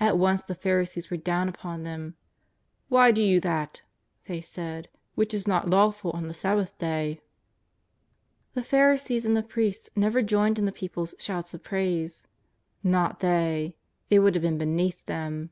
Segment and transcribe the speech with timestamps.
[0.00, 2.14] At once the Pharisees were down upon them:"
[2.88, 3.82] Why do you that,''
[4.26, 7.20] they said" which is not lawful on the Sabbath day?"
[8.54, 12.22] The Pharisees and the priests never joined in the people's shouts of praise,
[12.82, 13.76] ^ot they;
[14.08, 15.50] it would have been beneath them.